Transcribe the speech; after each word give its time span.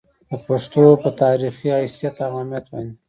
د 0.29 0.31
پښتو 0.45 0.81
پۀ 1.01 1.09
تاريخي 1.21 1.69
حېثيت 1.77 2.15
او 2.25 2.31
اهميت 2.39 2.65
باندې 2.71 2.93